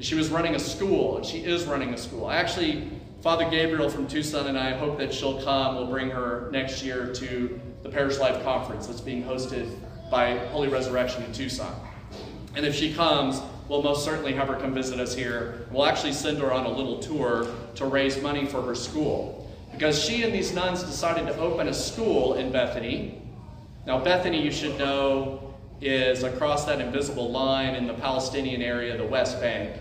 She 0.00 0.16
was 0.16 0.28
running 0.28 0.56
a 0.56 0.58
school, 0.58 1.18
and 1.18 1.24
she 1.24 1.38
is 1.38 1.64
running 1.66 1.94
a 1.94 1.98
school. 1.98 2.30
Actually, 2.30 2.90
Father 3.24 3.48
Gabriel 3.48 3.88
from 3.88 4.06
Tucson 4.06 4.48
and 4.48 4.58
I 4.58 4.72
hope 4.72 4.98
that 4.98 5.14
she'll 5.14 5.42
come. 5.42 5.76
We'll 5.76 5.86
bring 5.86 6.10
her 6.10 6.50
next 6.52 6.82
year 6.82 7.10
to 7.14 7.60
the 7.82 7.88
Parish 7.88 8.18
Life 8.18 8.42
Conference 8.42 8.86
that's 8.86 9.00
being 9.00 9.24
hosted 9.24 9.74
by 10.10 10.36
Holy 10.48 10.68
Resurrection 10.68 11.22
in 11.22 11.32
Tucson. 11.32 11.74
And 12.54 12.66
if 12.66 12.74
she 12.74 12.92
comes, 12.92 13.40
we'll 13.68 13.82
most 13.82 14.04
certainly 14.04 14.32
have 14.32 14.48
her 14.48 14.56
come 14.56 14.74
visit 14.74 15.00
us 15.00 15.14
here. 15.14 15.66
We'll 15.70 15.86
actually 15.86 16.12
send 16.12 16.38
her 16.38 16.52
on 16.52 16.66
a 16.66 16.70
little 16.70 16.98
tour 16.98 17.46
to 17.76 17.86
raise 17.86 18.20
money 18.22 18.46
for 18.46 18.62
her 18.62 18.74
school. 18.74 19.40
Because 19.72 20.02
she 20.02 20.22
and 20.22 20.32
these 20.32 20.54
nuns 20.54 20.82
decided 20.82 21.26
to 21.26 21.36
open 21.38 21.68
a 21.68 21.74
school 21.74 22.34
in 22.34 22.52
Bethany. 22.52 23.20
Now, 23.86 24.02
Bethany, 24.02 24.42
you 24.42 24.52
should 24.52 24.78
know, 24.78 25.54
is 25.80 26.22
across 26.22 26.64
that 26.66 26.80
invisible 26.80 27.30
line 27.30 27.74
in 27.74 27.86
the 27.86 27.94
Palestinian 27.94 28.62
area, 28.62 28.96
the 28.96 29.06
West 29.06 29.40
Bank. 29.40 29.80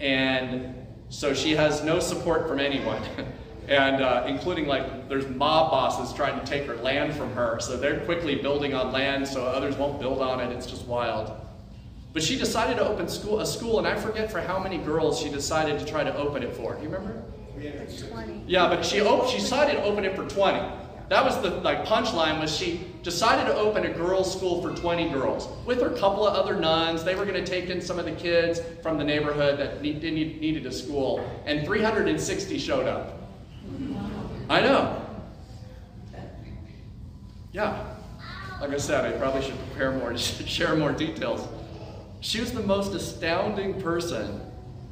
And 0.00 0.86
so 1.08 1.34
she 1.34 1.52
has 1.52 1.82
no 1.82 1.98
support 1.98 2.46
from 2.48 2.60
anyone. 2.60 3.02
and 3.68 4.02
uh, 4.02 4.24
including 4.26 4.66
like 4.66 5.08
there's 5.08 5.28
mob 5.28 5.70
bosses 5.70 6.14
trying 6.14 6.38
to 6.40 6.46
take 6.46 6.66
her 6.66 6.76
land 6.76 7.14
from 7.14 7.30
her 7.32 7.60
so 7.60 7.76
they're 7.76 8.00
quickly 8.06 8.34
building 8.34 8.72
on 8.74 8.90
land 8.92 9.28
so 9.28 9.44
others 9.44 9.76
won't 9.76 10.00
build 10.00 10.22
on 10.22 10.40
it 10.40 10.50
it's 10.50 10.64
just 10.64 10.86
wild 10.86 11.30
but 12.12 12.22
she 12.22 12.36
decided 12.36 12.76
to 12.76 12.86
open 12.88 13.06
school 13.08 13.40
a 13.40 13.46
school 13.46 13.78
and 13.78 13.86
i 13.86 13.94
forget 13.94 14.30
for 14.30 14.40
how 14.40 14.58
many 14.58 14.78
girls 14.78 15.20
she 15.20 15.28
decided 15.28 15.78
to 15.78 15.84
try 15.84 16.02
to 16.04 16.14
open 16.16 16.42
it 16.42 16.54
for 16.54 16.74
do 16.74 16.82
you 16.82 16.88
remember 16.88 17.22
Yeah, 17.58 17.72
20. 18.10 18.44
yeah 18.46 18.68
but 18.68 18.84
she 18.84 19.00
op- 19.00 19.28
she 19.28 19.38
decided 19.38 19.74
to 19.76 19.82
open 19.82 20.04
it 20.04 20.14
for 20.16 20.24
20 20.28 20.58
that 21.08 21.24
was 21.24 21.40
the 21.40 21.50
like 21.62 21.84
punchline 21.86 22.40
was 22.40 22.54
she 22.54 22.86
decided 23.02 23.46
to 23.46 23.54
open 23.56 23.84
a 23.86 23.90
girls 23.92 24.30
school 24.32 24.60
for 24.60 24.74
20 24.78 25.08
girls 25.10 25.48
with 25.64 25.80
her 25.80 25.90
couple 25.90 26.26
of 26.26 26.34
other 26.34 26.54
nuns 26.56 27.02
they 27.04 27.14
were 27.14 27.24
going 27.24 27.42
to 27.42 27.50
take 27.50 27.70
in 27.70 27.80
some 27.80 27.98
of 27.98 28.04
the 28.04 28.12
kids 28.12 28.60
from 28.82 28.98
the 28.98 29.04
neighborhood 29.04 29.58
that 29.58 29.80
need, 29.80 30.02
needed 30.02 30.66
a 30.66 30.72
school 30.72 31.24
and 31.46 31.64
360 31.66 32.58
showed 32.58 32.86
up 32.86 33.14
I 34.50 34.62
know. 34.62 35.04
Yeah. 37.52 37.84
Like 38.60 38.70
I 38.70 38.78
said, 38.78 39.04
I 39.04 39.12
probably 39.18 39.42
should 39.42 39.58
prepare 39.68 39.92
more 39.92 40.10
to 40.12 40.16
share 40.46 40.74
more 40.74 40.92
details. 40.92 41.46
She 42.20 42.40
was 42.40 42.52
the 42.52 42.62
most 42.62 42.94
astounding 42.94 43.80
person, 43.80 44.40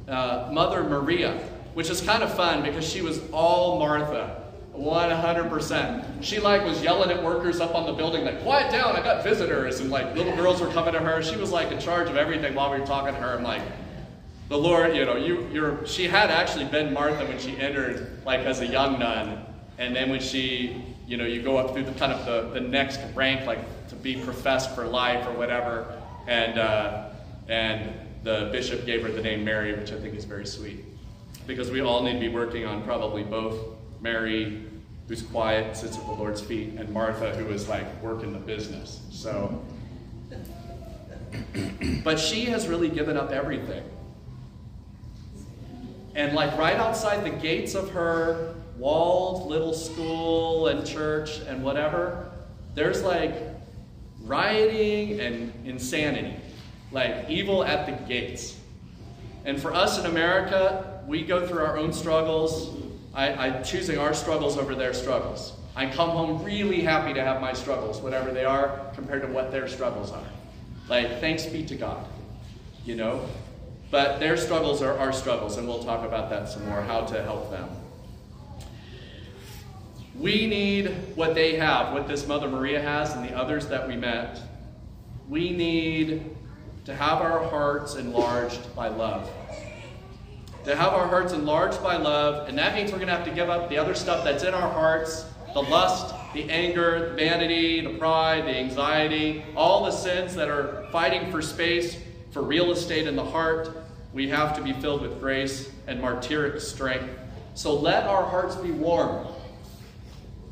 uh, 0.07 0.49
Mother 0.51 0.83
Maria, 0.83 1.37
which 1.73 1.89
is 1.89 2.01
kind 2.01 2.23
of 2.23 2.33
fun 2.33 2.63
because 2.63 2.87
she 2.87 3.01
was 3.01 3.21
all 3.31 3.79
Martha. 3.79 4.43
100%. 4.77 6.23
She 6.23 6.39
like 6.39 6.63
was 6.63 6.81
yelling 6.83 7.09
at 7.09 7.23
workers 7.23 7.59
up 7.59 7.73
on 7.73 7.85
the 7.85 7.93
building 7.93 8.23
like, 8.25 8.41
quiet 8.43 8.71
down, 8.71 8.95
I 8.95 9.03
got 9.03 9.23
visitors. 9.23 9.79
And 9.79 9.89
like 9.89 10.15
little 10.15 10.35
girls 10.35 10.61
were 10.61 10.67
coming 10.67 10.93
to 10.93 10.99
her. 10.99 11.21
She 11.23 11.35
was 11.35 11.51
like 11.51 11.71
in 11.71 11.79
charge 11.79 12.09
of 12.09 12.15
everything 12.15 12.53
while 12.53 12.71
we 12.71 12.79
were 12.79 12.85
talking 12.85 13.13
to 13.13 13.19
her. 13.19 13.37
I'm 13.37 13.43
like, 13.43 13.63
the 14.49 14.57
Lord, 14.57 14.95
you 14.95 15.05
know, 15.05 15.17
you, 15.17 15.47
you're, 15.51 15.85
she 15.85 16.07
had 16.07 16.29
actually 16.29 16.65
been 16.65 16.93
Martha 16.93 17.25
when 17.25 17.39
she 17.39 17.57
entered, 17.57 18.21
like 18.25 18.41
as 18.41 18.61
a 18.61 18.67
young 18.67 18.99
nun. 18.99 19.43
And 19.77 19.95
then 19.95 20.09
when 20.09 20.21
she, 20.21 20.83
you 21.07 21.17
know, 21.17 21.25
you 21.25 21.41
go 21.41 21.57
up 21.57 21.73
through 21.73 21.83
the 21.83 21.91
kind 21.93 22.13
of 22.13 22.25
the, 22.25 22.59
the 22.59 22.65
next 22.65 22.99
rank, 23.13 23.45
like 23.45 23.59
to 23.89 23.95
be 23.95 24.15
professed 24.21 24.73
for 24.73 24.85
life 24.85 25.27
or 25.27 25.33
whatever. 25.33 26.01
And, 26.27 26.59
uh, 26.59 27.06
and 27.47 27.93
the 28.23 28.49
bishop 28.51 28.85
gave 28.85 29.03
her 29.03 29.11
the 29.11 29.21
name 29.21 29.43
Mary, 29.43 29.73
which 29.73 29.91
I 29.91 29.99
think 29.99 30.15
is 30.15 30.25
very 30.25 30.45
sweet. 30.45 30.83
Because 31.45 31.71
we 31.71 31.81
all 31.81 32.03
need 32.03 32.13
to 32.13 32.19
be 32.19 32.29
working 32.29 32.65
on 32.65 32.83
probably 32.83 33.23
both 33.23 33.55
Mary, 34.01 34.65
who's 35.07 35.21
quiet, 35.21 35.77
sits 35.77 35.97
at 35.97 36.05
the 36.05 36.11
Lord's 36.11 36.41
feet, 36.41 36.73
and 36.77 36.89
Martha, 36.89 37.35
who 37.35 37.47
is 37.47 37.69
like 37.69 37.85
working 38.03 38.33
the 38.33 38.39
business. 38.39 39.01
So, 39.11 39.63
but 42.03 42.19
she 42.19 42.45
has 42.45 42.67
really 42.67 42.89
given 42.89 43.15
up 43.15 43.31
everything. 43.31 43.83
And 46.15 46.33
like 46.33 46.57
right 46.57 46.75
outside 46.75 47.23
the 47.23 47.29
gates 47.29 47.75
of 47.75 47.91
her 47.91 48.55
walled 48.77 49.47
little 49.47 49.73
school 49.73 50.67
and 50.67 50.85
church 50.85 51.39
and 51.47 51.63
whatever, 51.63 52.31
there's 52.73 53.03
like 53.03 53.35
rioting 54.21 55.19
and 55.19 55.53
insanity, 55.65 56.35
like 56.91 57.29
evil 57.29 57.63
at 57.63 57.85
the 57.85 57.91
gates. 58.05 58.57
And 59.45 59.61
for 59.61 59.73
us 59.73 59.99
in 59.99 60.05
America, 60.05 61.03
we 61.07 61.23
go 61.23 61.47
through 61.47 61.59
our 61.59 61.77
own 61.77 61.93
struggles. 61.93 62.75
I, 63.13 63.47
am 63.47 63.63
choosing 63.63 63.97
our 63.97 64.13
struggles 64.13 64.57
over 64.57 64.75
their 64.75 64.93
struggles. 64.93 65.53
I 65.75 65.85
come 65.89 66.09
home 66.09 66.43
really 66.43 66.81
happy 66.81 67.13
to 67.13 67.23
have 67.23 67.39
my 67.39 67.53
struggles, 67.53 67.99
whatever 68.01 68.31
they 68.31 68.45
are, 68.45 68.91
compared 68.93 69.21
to 69.21 69.27
what 69.27 69.51
their 69.51 69.67
struggles 69.67 70.11
are. 70.11 70.27
Like, 70.89 71.19
thanks 71.19 71.45
be 71.45 71.65
to 71.65 71.75
God, 71.75 72.05
you 72.85 72.95
know? 72.95 73.27
But 73.89 74.19
their 74.19 74.37
struggles 74.37 74.81
are 74.81 74.97
our 74.97 75.13
struggles, 75.13 75.57
and 75.57 75.67
we'll 75.67 75.83
talk 75.83 76.05
about 76.05 76.29
that 76.29 76.49
some 76.49 76.65
more, 76.67 76.81
how 76.81 77.01
to 77.05 77.23
help 77.23 77.51
them. 77.51 77.69
We 80.15 80.47
need 80.47 80.89
what 81.15 81.35
they 81.35 81.55
have, 81.57 81.93
what 81.93 82.07
this 82.07 82.27
Mother 82.27 82.49
Maria 82.49 82.81
has, 82.81 83.13
and 83.13 83.23
the 83.27 83.35
others 83.37 83.67
that 83.67 83.87
we 83.87 83.95
met. 83.95 84.41
We 85.29 85.51
need 85.51 86.36
to 86.87 86.95
have 86.95 87.19
our 87.19 87.43
hearts 87.49 87.95
enlarged 87.95 88.73
by 88.73 88.87
love. 88.87 89.29
To 90.63 90.73
have 90.73 90.93
our 90.93 91.05
hearts 91.05 91.33
enlarged 91.33 91.83
by 91.83 91.97
love, 91.97 92.47
and 92.47 92.57
that 92.57 92.75
means 92.75 92.93
we're 92.93 92.97
going 92.97 93.09
to 93.09 93.13
have 93.13 93.25
to 93.25 93.35
give 93.35 93.49
up 93.49 93.67
the 93.67 93.77
other 93.77 93.93
stuff 93.93 94.23
that's 94.23 94.45
in 94.45 94.53
our 94.53 94.71
hearts 94.71 95.25
the 95.53 95.61
lust, 95.63 96.15
the 96.33 96.49
anger, 96.49 97.09
the 97.09 97.15
vanity, 97.15 97.81
the 97.81 97.97
pride, 97.97 98.45
the 98.45 98.55
anxiety, 98.55 99.43
all 99.53 99.83
the 99.83 99.91
sins 99.91 100.33
that 100.35 100.47
are 100.47 100.87
fighting 100.93 101.29
for 101.29 101.41
space, 101.41 101.97
for 102.31 102.41
real 102.41 102.71
estate 102.71 103.05
in 103.05 103.17
the 103.17 103.25
heart. 103.25 103.69
We 104.13 104.29
have 104.29 104.55
to 104.55 104.61
be 104.61 104.71
filled 104.71 105.01
with 105.01 105.19
grace 105.19 105.69
and 105.87 106.01
martyric 106.01 106.61
strength. 106.61 107.09
So 107.53 107.77
let 107.77 108.07
our 108.07 108.23
hearts 108.23 108.55
be 108.55 108.71
warm. 108.71 109.27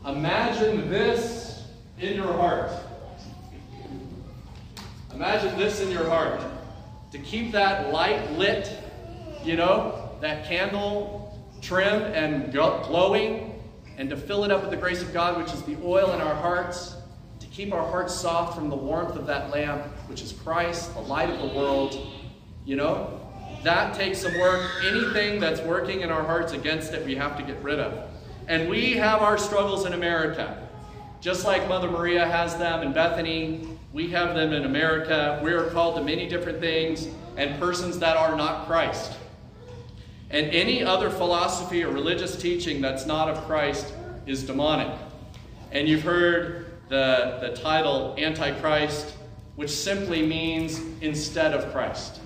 Imagine 0.06 0.90
this 0.90 1.64
in 1.98 2.16
your 2.16 2.34
heart. 2.34 2.72
Imagine 5.16 5.58
this 5.58 5.80
in 5.80 5.90
your 5.92 6.10
heart. 6.10 6.42
To 7.14 7.18
keep 7.20 7.54
that 7.54 7.94
light 7.94 8.34
lit, 8.34 8.70
you 9.46 9.56
know, 9.56 10.10
that 10.20 10.46
candle 10.46 11.42
trimmed 11.62 12.14
and 12.14 12.52
glowing, 12.52 13.64
and 13.98 14.10
to 14.10 14.18
fill 14.18 14.44
it 14.44 14.52
up 14.52 14.60
with 14.60 14.72
the 14.72 14.78
grace 14.78 15.02
of 15.02 15.14
God, 15.14 15.38
which 15.42 15.54
is 15.54 15.62
the 15.62 15.78
oil 15.86 16.12
in 16.12 16.20
our 16.20 16.36
hearts, 16.36 16.98
to 17.40 17.48
keep 17.48 17.74
our 17.74 17.90
hearts 17.90 18.14
soft 18.14 18.56
from 18.56 18.70
the 18.70 18.76
warmth 18.76 19.16
of 19.16 19.26
that 19.28 19.52
lamp, 19.52 19.84
which 20.10 20.22
is 20.22 20.34
Christ, 20.34 20.94
the 20.94 21.00
light 21.00 21.30
of 21.30 21.40
the 21.40 21.58
world. 21.58 21.98
You 22.66 22.76
know, 22.76 23.22
that 23.64 23.94
takes 23.94 24.20
some 24.20 24.38
work. 24.38 24.70
Anything 24.84 25.40
that's 25.40 25.62
working 25.62 26.02
in 26.02 26.10
our 26.10 26.24
hearts 26.24 26.52
against 26.52 26.92
it, 26.92 27.06
we 27.06 27.16
have 27.16 27.38
to 27.38 27.44
get 27.44 27.58
rid 27.64 27.80
of. 27.80 28.10
And 28.50 28.70
we 28.70 28.96
have 28.96 29.22
our 29.22 29.38
struggles 29.38 29.86
in 29.86 29.94
America. 29.94 30.68
Just 31.22 31.46
like 31.46 31.70
Mother 31.70 31.90
Maria 31.90 32.28
has 32.28 32.58
them 32.58 32.84
in 32.84 32.92
Bethany, 32.92 33.75
we 33.96 34.10
have 34.10 34.36
them 34.36 34.52
in 34.52 34.66
America. 34.66 35.40
We 35.42 35.54
are 35.54 35.70
called 35.70 35.96
to 35.96 36.04
many 36.04 36.28
different 36.28 36.60
things 36.60 37.08
and 37.38 37.58
persons 37.58 37.98
that 38.00 38.18
are 38.18 38.36
not 38.36 38.68
Christ. 38.68 39.14
And 40.30 40.48
any 40.48 40.84
other 40.84 41.10
philosophy 41.10 41.82
or 41.82 41.94
religious 41.94 42.36
teaching 42.36 42.82
that's 42.82 43.06
not 43.06 43.30
of 43.30 43.42
Christ 43.46 43.94
is 44.26 44.44
demonic. 44.44 44.94
And 45.72 45.88
you've 45.88 46.02
heard 46.02 46.74
the, 46.90 47.38
the 47.40 47.56
title 47.62 48.16
Antichrist, 48.18 49.16
which 49.56 49.70
simply 49.70 50.28
means 50.28 50.82
instead 51.00 51.54
of 51.54 51.72
Christ. 51.72 52.20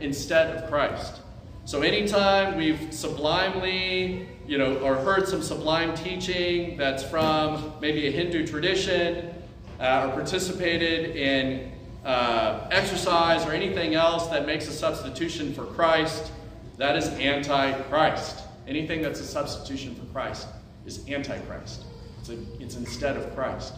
Instead 0.00 0.54
of 0.54 0.68
Christ. 0.68 1.22
So 1.64 1.80
anytime 1.80 2.58
we've 2.58 2.92
sublimely, 2.92 4.28
you 4.46 4.58
know, 4.58 4.76
or 4.80 4.96
heard 4.96 5.26
some 5.26 5.40
sublime 5.40 5.94
teaching 5.94 6.76
that's 6.76 7.02
from 7.02 7.72
maybe 7.80 8.08
a 8.08 8.10
Hindu 8.10 8.46
tradition, 8.46 9.34
uh, 9.80 10.08
or 10.08 10.14
participated 10.14 11.16
in 11.16 11.72
uh, 12.04 12.68
exercise 12.70 13.46
or 13.46 13.52
anything 13.52 13.94
else 13.94 14.26
that 14.28 14.46
makes 14.46 14.68
a 14.68 14.72
substitution 14.72 15.54
for 15.54 15.64
Christ, 15.64 16.30
that 16.76 16.96
is 16.96 17.08
anti-Christ. 17.08 18.40
Anything 18.66 19.02
that's 19.02 19.20
a 19.20 19.26
substitution 19.26 19.94
for 19.94 20.04
Christ 20.06 20.48
is 20.86 21.06
anti-Christ. 21.08 21.84
It's, 22.20 22.30
it's 22.60 22.76
instead 22.76 23.16
of 23.16 23.34
Christ. 23.34 23.74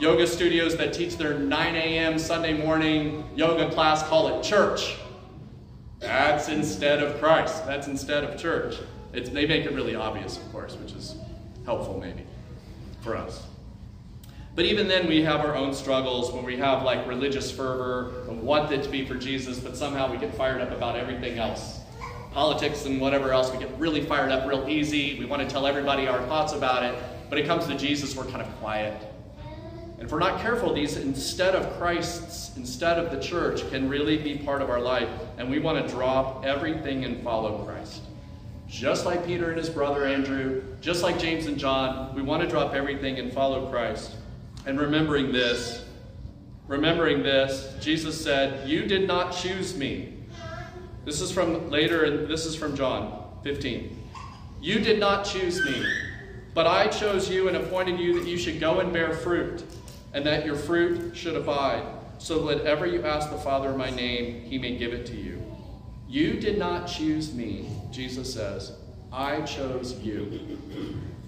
Yoga 0.00 0.26
studios 0.26 0.76
that 0.76 0.92
teach 0.92 1.16
their 1.16 1.38
9 1.38 1.74
a.m. 1.76 2.18
Sunday 2.18 2.52
morning 2.52 3.24
yoga 3.36 3.70
class 3.70 4.02
call 4.02 4.28
it 4.28 4.42
church. 4.42 4.96
That's 6.00 6.48
instead 6.48 7.02
of 7.02 7.20
Christ. 7.20 7.64
That's 7.66 7.86
instead 7.86 8.24
of 8.24 8.36
church. 8.36 8.76
It's, 9.12 9.30
they 9.30 9.46
make 9.46 9.64
it 9.64 9.72
really 9.72 9.94
obvious, 9.94 10.36
of 10.36 10.50
course, 10.50 10.74
which 10.76 10.92
is 10.92 11.14
helpful 11.64 12.00
maybe 12.00 12.24
for 13.00 13.16
us. 13.16 13.46
But 14.54 14.66
even 14.66 14.86
then, 14.86 15.08
we 15.08 15.22
have 15.22 15.40
our 15.40 15.56
own 15.56 15.74
struggles 15.74 16.32
when 16.32 16.44
we 16.44 16.56
have 16.58 16.82
like 16.82 17.06
religious 17.06 17.50
fervor 17.50 18.28
and 18.28 18.42
want 18.42 18.70
it 18.72 18.82
to 18.84 18.88
be 18.88 19.04
for 19.04 19.16
Jesus, 19.16 19.58
but 19.58 19.76
somehow 19.76 20.10
we 20.10 20.18
get 20.18 20.34
fired 20.34 20.60
up 20.60 20.70
about 20.70 20.96
everything 20.96 21.38
else 21.38 21.80
politics 22.34 22.84
and 22.84 23.00
whatever 23.00 23.32
else, 23.32 23.52
we 23.52 23.58
get 23.58 23.70
really 23.78 24.04
fired 24.04 24.32
up 24.32 24.46
real 24.46 24.68
easy. 24.68 25.16
We 25.20 25.24
want 25.24 25.40
to 25.40 25.48
tell 25.48 25.68
everybody 25.68 26.08
our 26.08 26.20
thoughts 26.26 26.52
about 26.52 26.82
it. 26.82 26.98
But 27.30 27.38
it 27.38 27.46
comes 27.46 27.66
to 27.68 27.78
Jesus, 27.78 28.16
we're 28.16 28.24
kind 28.24 28.42
of 28.42 28.48
quiet. 28.56 29.00
And 29.94 30.02
if 30.02 30.10
we're 30.10 30.18
not 30.18 30.40
careful, 30.40 30.74
these 30.74 30.96
instead 30.96 31.54
of 31.54 31.78
Christ's, 31.78 32.54
instead 32.56 32.98
of 32.98 33.12
the 33.12 33.20
church, 33.20 33.68
can 33.70 33.88
really 33.88 34.18
be 34.18 34.36
part 34.36 34.60
of 34.60 34.68
our 34.68 34.80
life. 34.80 35.08
And 35.38 35.48
we 35.48 35.60
want 35.60 35.86
to 35.86 35.94
drop 35.94 36.44
everything 36.44 37.04
and 37.04 37.22
follow 37.22 37.64
Christ. 37.64 38.02
Just 38.66 39.06
like 39.06 39.24
Peter 39.24 39.50
and 39.50 39.58
his 39.58 39.70
brother 39.70 40.04
Andrew, 40.04 40.64
just 40.80 41.04
like 41.04 41.18
James 41.20 41.46
and 41.46 41.56
John, 41.56 42.12
we 42.16 42.22
want 42.22 42.42
to 42.42 42.48
drop 42.48 42.74
everything 42.74 43.20
and 43.20 43.32
follow 43.32 43.70
Christ. 43.70 44.16
And 44.66 44.80
remembering 44.80 45.32
this, 45.32 45.84
remembering 46.66 47.22
this, 47.22 47.76
Jesus 47.80 48.22
said, 48.22 48.68
You 48.68 48.86
did 48.86 49.06
not 49.06 49.30
choose 49.32 49.76
me, 49.76 50.14
this 51.04 51.20
is 51.20 51.30
from 51.30 51.68
later, 51.70 52.04
and 52.04 52.26
this 52.28 52.46
is 52.46 52.56
from 52.56 52.74
John 52.74 53.28
15. 53.42 53.94
You 54.62 54.78
did 54.78 54.98
not 54.98 55.24
choose 55.24 55.62
me, 55.62 55.84
but 56.54 56.66
I 56.66 56.86
chose 56.86 57.28
you 57.28 57.48
and 57.48 57.58
appointed 57.58 58.00
you 58.00 58.18
that 58.18 58.26
you 58.26 58.38
should 58.38 58.58
go 58.58 58.80
and 58.80 58.90
bear 58.90 59.12
fruit, 59.12 59.62
and 60.14 60.24
that 60.24 60.46
your 60.46 60.56
fruit 60.56 61.14
should 61.14 61.36
abide, 61.36 61.84
so 62.16 62.38
that 62.38 62.44
whatever 62.44 62.86
you 62.86 63.04
ask 63.04 63.30
the 63.30 63.36
Father 63.36 63.70
in 63.70 63.76
my 63.76 63.90
name, 63.90 64.40
he 64.44 64.56
may 64.56 64.78
give 64.78 64.94
it 64.94 65.04
to 65.06 65.14
you. 65.14 65.42
You 66.08 66.34
did 66.34 66.58
not 66.58 66.86
choose 66.86 67.34
me, 67.34 67.68
Jesus 67.90 68.32
says. 68.32 68.72
I 69.12 69.42
chose 69.42 69.98
you 69.98 70.58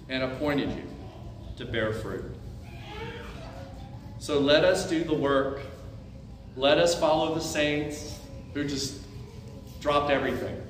and 0.09 0.23
appointed 0.23 0.71
you 0.71 0.83
to 1.57 1.65
bear 1.65 1.93
fruit. 1.93 2.36
So 4.19 4.39
let 4.39 4.63
us 4.63 4.89
do 4.89 5.03
the 5.03 5.13
work. 5.13 5.61
Let 6.55 6.77
us 6.77 6.99
follow 6.99 7.35
the 7.35 7.41
saints 7.41 8.19
who 8.53 8.67
just 8.67 8.99
dropped 9.79 10.09
everything. 10.09 10.61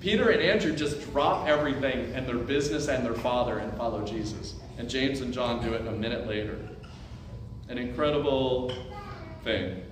Peter 0.00 0.30
and 0.30 0.42
Andrew 0.42 0.74
just 0.74 1.00
drop 1.12 1.46
everything 1.46 2.12
and 2.14 2.26
their 2.26 2.38
business 2.38 2.88
and 2.88 3.04
their 3.04 3.14
father 3.14 3.58
and 3.58 3.72
follow 3.76 4.04
Jesus. 4.04 4.54
And 4.78 4.88
James 4.88 5.20
and 5.20 5.32
John 5.32 5.62
do 5.62 5.74
it 5.74 5.86
a 5.86 5.92
minute 5.92 6.26
later. 6.26 6.58
An 7.68 7.78
incredible 7.78 8.72
thing. 9.44 9.82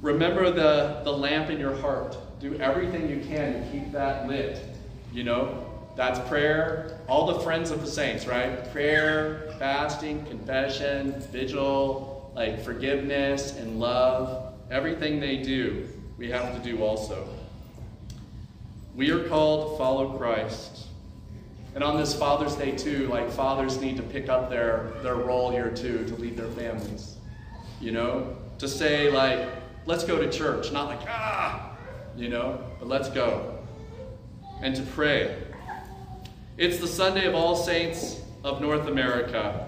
Remember 0.00 0.50
the, 0.50 1.02
the 1.04 1.12
lamp 1.12 1.50
in 1.50 1.60
your 1.60 1.76
heart. 1.76 2.16
Do 2.40 2.56
everything 2.56 3.08
you 3.08 3.20
can 3.20 3.52
to 3.52 3.70
keep 3.70 3.92
that 3.92 4.26
lit. 4.26 4.64
You 5.12 5.24
know, 5.24 5.69
that's 5.96 6.18
prayer. 6.28 6.98
All 7.08 7.26
the 7.26 7.40
friends 7.40 7.70
of 7.70 7.80
the 7.80 7.86
saints, 7.86 8.26
right? 8.26 8.70
Prayer, 8.72 9.54
fasting, 9.58 10.24
confession, 10.26 11.20
vigil, 11.32 12.32
like 12.34 12.62
forgiveness 12.62 13.56
and 13.56 13.80
love. 13.80 14.54
Everything 14.70 15.20
they 15.20 15.38
do 15.38 15.88
we 16.20 16.30
have 16.30 16.54
to 16.54 16.62
do 16.62 16.82
also. 16.82 17.26
We 18.94 19.10
are 19.10 19.26
called 19.26 19.72
to 19.72 19.78
follow 19.78 20.18
Christ. 20.18 20.88
And 21.74 21.82
on 21.82 21.96
this 21.96 22.14
Father's 22.14 22.54
Day, 22.56 22.76
too, 22.76 23.06
like 23.06 23.30
fathers 23.30 23.80
need 23.80 23.96
to 23.96 24.02
pick 24.02 24.28
up 24.28 24.50
their, 24.50 24.92
their 25.02 25.14
role 25.14 25.50
here, 25.50 25.70
too, 25.70 26.04
to 26.04 26.14
lead 26.16 26.36
their 26.36 26.48
families. 26.48 27.16
You 27.80 27.92
know? 27.92 28.36
To 28.58 28.68
say, 28.68 29.10
like, 29.10 29.48
let's 29.86 30.04
go 30.04 30.20
to 30.20 30.30
church, 30.30 30.70
not 30.72 30.88
like, 30.88 31.00
ah, 31.08 31.74
you 32.14 32.28
know, 32.28 32.62
but 32.78 32.86
let's 32.86 33.08
go. 33.08 33.58
And 34.60 34.76
to 34.76 34.82
pray. 34.82 35.42
It's 36.60 36.76
the 36.76 36.86
Sunday 36.86 37.24
of 37.24 37.34
All 37.34 37.56
Saints 37.56 38.20
of 38.44 38.60
North 38.60 38.86
America. 38.86 39.66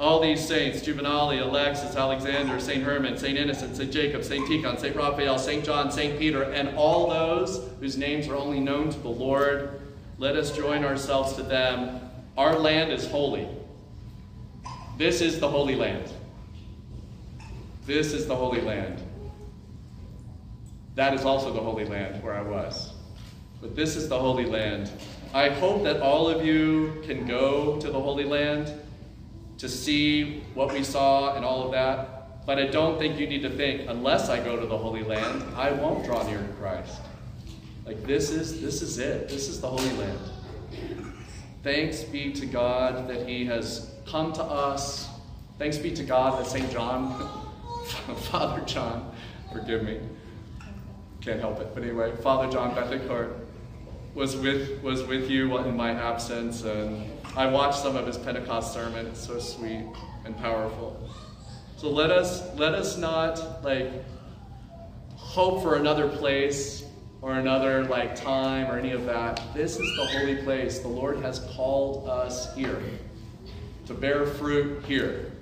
All 0.00 0.18
these 0.18 0.44
saints, 0.44 0.80
Juvenali, 0.80 1.40
Alexis, 1.40 1.94
Alexander, 1.94 2.58
St. 2.58 2.82
Herman, 2.82 3.16
St. 3.16 3.38
Innocent, 3.38 3.76
St. 3.76 3.92
Jacob, 3.92 4.24
St. 4.24 4.44
Tikhon, 4.48 4.80
St. 4.80 4.96
Raphael, 4.96 5.38
St. 5.38 5.64
John, 5.64 5.92
St. 5.92 6.18
Peter, 6.18 6.42
and 6.42 6.76
all 6.76 7.08
those 7.08 7.70
whose 7.78 7.96
names 7.96 8.26
are 8.26 8.34
only 8.34 8.58
known 8.58 8.90
to 8.90 8.98
the 8.98 9.08
Lord, 9.08 9.80
let 10.18 10.34
us 10.34 10.50
join 10.50 10.84
ourselves 10.84 11.34
to 11.34 11.44
them. 11.44 12.00
Our 12.36 12.58
land 12.58 12.90
is 12.90 13.06
holy. 13.06 13.46
This 14.98 15.20
is 15.20 15.38
the 15.38 15.48
Holy 15.48 15.76
Land. 15.76 16.10
This 17.86 18.12
is 18.12 18.26
the 18.26 18.34
Holy 18.34 18.60
Land. 18.60 19.00
That 20.96 21.14
is 21.14 21.24
also 21.24 21.52
the 21.52 21.60
Holy 21.60 21.84
Land 21.84 22.24
where 22.24 22.34
I 22.34 22.42
was. 22.42 22.92
But 23.60 23.76
this 23.76 23.94
is 23.94 24.08
the 24.08 24.18
Holy 24.18 24.46
Land. 24.46 24.90
I 25.34 25.48
hope 25.48 25.82
that 25.84 26.02
all 26.02 26.28
of 26.28 26.44
you 26.44 27.02
can 27.06 27.26
go 27.26 27.80
to 27.80 27.90
the 27.90 27.98
Holy 27.98 28.24
Land 28.24 28.70
to 29.56 29.68
see 29.68 30.42
what 30.52 30.72
we 30.74 30.84
saw 30.84 31.34
and 31.34 31.44
all 31.44 31.64
of 31.64 31.72
that. 31.72 32.44
But 32.44 32.58
I 32.58 32.66
don't 32.66 32.98
think 32.98 33.18
you 33.18 33.26
need 33.26 33.40
to 33.42 33.48
think, 33.48 33.88
unless 33.88 34.28
I 34.28 34.42
go 34.44 34.60
to 34.60 34.66
the 34.66 34.76
Holy 34.76 35.02
Land, 35.02 35.42
I 35.56 35.72
won't 35.72 36.04
draw 36.04 36.22
near 36.24 36.38
to 36.38 36.52
Christ. 36.54 37.00
Like 37.86 38.04
this 38.04 38.30
is 38.30 38.60
this 38.60 38.82
is 38.82 38.98
it. 38.98 39.28
This 39.28 39.48
is 39.48 39.60
the 39.60 39.68
Holy 39.68 39.92
Land. 39.92 40.18
Thanks 41.62 42.02
be 42.02 42.32
to 42.32 42.44
God 42.44 43.08
that 43.08 43.26
He 43.26 43.46
has 43.46 43.90
come 44.06 44.34
to 44.34 44.42
us. 44.42 45.08
Thanks 45.58 45.78
be 45.78 45.92
to 45.92 46.02
God 46.02 46.40
that 46.40 46.46
St. 46.46 46.70
John, 46.70 47.10
Father 48.30 48.62
John, 48.66 49.12
forgive 49.52 49.82
me, 49.82 50.00
can't 51.20 51.40
help 51.40 51.60
it. 51.60 51.68
But 51.72 51.84
anyway, 51.84 52.14
Father 52.16 52.50
John 52.52 52.74
Bethencourt 52.74 53.41
was 54.14 54.36
with 54.36 54.82
was 54.82 55.02
with 55.04 55.30
you 55.30 55.56
in 55.58 55.76
my 55.76 55.92
absence, 55.92 56.64
and 56.64 57.10
I 57.36 57.46
watched 57.46 57.78
some 57.78 57.96
of 57.96 58.06
his 58.06 58.18
Pentecost 58.18 58.72
sermon. 58.72 59.06
It's 59.06 59.26
so 59.26 59.38
sweet 59.38 59.86
and 60.24 60.36
powerful. 60.36 61.08
So 61.76 61.90
let 61.90 62.10
us 62.10 62.54
let 62.58 62.74
us 62.74 62.98
not 62.98 63.64
like 63.64 63.90
hope 65.16 65.62
for 65.62 65.76
another 65.76 66.08
place 66.08 66.84
or 67.22 67.34
another 67.34 67.84
like 67.84 68.14
time 68.14 68.70
or 68.70 68.78
any 68.78 68.92
of 68.92 69.06
that. 69.06 69.40
This 69.54 69.78
is 69.78 69.96
the 69.96 70.04
holy 70.06 70.36
place. 70.36 70.80
The 70.80 70.88
Lord 70.88 71.18
has 71.20 71.40
called 71.54 72.08
us 72.08 72.54
here 72.54 72.82
to 73.86 73.94
bear 73.94 74.26
fruit 74.26 74.84
here 74.84 75.32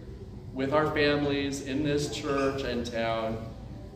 with 0.55 0.73
our 0.73 0.91
families 0.93 1.63
in 1.63 1.83
this 1.83 2.15
church 2.15 2.63
and 2.63 2.87
town. 2.87 3.47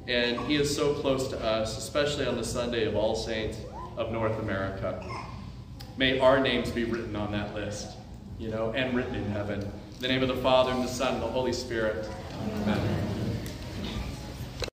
And 0.08 0.38
He 0.40 0.56
is 0.56 0.74
so 0.74 0.94
close 0.94 1.28
to 1.28 1.42
us, 1.42 1.78
especially 1.78 2.26
on 2.26 2.36
the 2.36 2.44
Sunday 2.44 2.86
of 2.86 2.96
All 2.96 3.14
Saints 3.14 3.58
of 3.96 4.12
North 4.12 4.38
America. 4.40 5.04
May 5.96 6.18
our 6.18 6.40
names 6.40 6.70
be 6.70 6.84
written 6.84 7.14
on 7.16 7.32
that 7.32 7.54
list, 7.54 7.96
you 8.38 8.48
know, 8.48 8.72
and 8.72 8.94
written 8.94 9.14
in 9.14 9.24
heaven. 9.30 9.60
In 9.60 10.00
the 10.00 10.08
name 10.08 10.22
of 10.22 10.28
the 10.28 10.36
Father, 10.36 10.72
and 10.72 10.82
the 10.82 10.88
Son, 10.88 11.14
and 11.14 11.22
the 11.22 11.28
Holy 11.28 11.52
Spirit. 11.52 12.08
Amen. 12.62 13.13